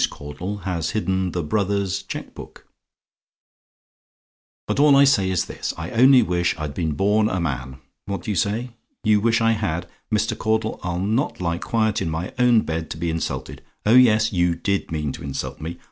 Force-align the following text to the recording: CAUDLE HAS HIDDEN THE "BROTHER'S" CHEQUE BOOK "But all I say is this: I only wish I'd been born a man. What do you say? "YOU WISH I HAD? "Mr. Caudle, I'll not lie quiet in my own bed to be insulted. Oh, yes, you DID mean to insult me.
CAUDLE 0.09 0.57
HAS 0.63 0.89
HIDDEN 0.93 1.29
THE 1.31 1.43
"BROTHER'S" 1.43 2.01
CHEQUE 2.01 2.31
BOOK 2.33 2.65
"But 4.67 4.79
all 4.79 4.95
I 4.95 5.03
say 5.03 5.29
is 5.29 5.45
this: 5.45 5.75
I 5.77 5.91
only 5.91 6.23
wish 6.23 6.57
I'd 6.57 6.73
been 6.73 6.93
born 6.93 7.29
a 7.29 7.39
man. 7.39 7.77
What 8.05 8.23
do 8.23 8.31
you 8.31 8.35
say? 8.35 8.71
"YOU 9.03 9.19
WISH 9.21 9.41
I 9.41 9.51
HAD? 9.51 9.85
"Mr. 10.11 10.35
Caudle, 10.35 10.79
I'll 10.81 10.97
not 10.97 11.39
lie 11.39 11.59
quiet 11.59 12.01
in 12.01 12.09
my 12.09 12.33
own 12.39 12.61
bed 12.61 12.89
to 12.89 12.97
be 12.97 13.11
insulted. 13.11 13.61
Oh, 13.85 13.93
yes, 13.93 14.33
you 14.33 14.55
DID 14.55 14.91
mean 14.91 15.11
to 15.11 15.23
insult 15.23 15.61
me. 15.61 15.77